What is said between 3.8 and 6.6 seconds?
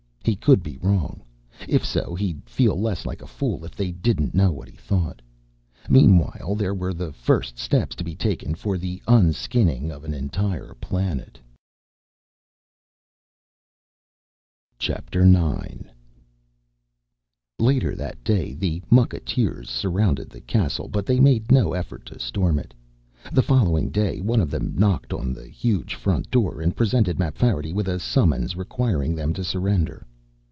didn't know what he thought. Meanwhile,